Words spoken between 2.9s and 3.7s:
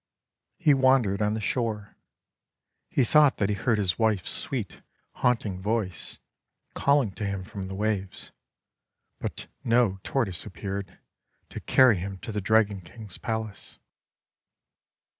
thought that he